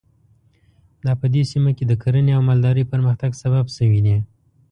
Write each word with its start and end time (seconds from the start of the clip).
دا 1.05 1.11
په 1.21 1.25
دې 1.33 1.43
سیمه 1.51 1.71
کې 1.77 1.83
د 1.87 1.93
کرنې 2.01 2.31
او 2.37 2.41
مالدارۍ 2.49 2.83
پرمختګ 2.93 3.31
سبب 3.43 3.65
شوي 3.77 3.99
دي. 4.05 4.17